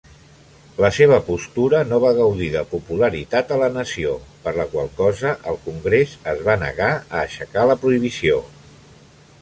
La 0.83 0.89
seva 0.97 1.17
postura 1.27 1.81
no 1.89 1.99
va 2.05 2.13
gaudir 2.19 2.47
de 2.55 2.63
popularitat 2.71 3.53
a 3.55 3.59
la 3.65 3.69
nació, 3.75 4.15
per 4.47 4.55
la 4.57 4.67
qual 4.73 4.91
cosa 5.03 5.35
el 5.53 5.61
congrés 5.69 6.15
es 6.33 6.43
va 6.49 6.59
negar 6.67 6.91
a 6.97 7.01
aixecar 7.27 7.69
la 7.73 7.77
prohibició. 7.85 8.43